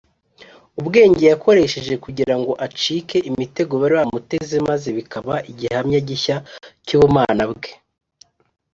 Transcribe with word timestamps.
ubwenge 0.79 1.23
yakoresheje 1.31 1.93
kugira 2.03 2.33
ngo 2.39 2.51
acike 2.65 3.17
imitego 3.29 3.73
bari 3.81 3.95
bamuteze 3.99 4.55
maze 4.69 4.87
bikaba 4.97 5.33
igihamya 5.51 5.99
gishya 6.07 6.35
cy’ubumana 6.85 7.43
bwe 7.51 7.71